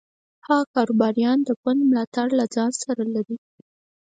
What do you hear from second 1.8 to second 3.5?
ملاتړ له ځان سره لري.